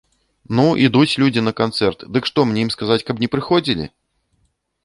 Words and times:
Ну, 0.59 0.63
ідуць 0.87 1.17
людзі 1.23 1.43
на 1.47 1.53
канцэрт, 1.59 2.05
дык 2.15 2.23
што 2.31 2.47
мне 2.53 2.59
ім 2.69 2.73
сказаць, 2.77 3.01
каб 3.11 3.23
не 3.25 3.31
прыходзілі? 3.35 3.85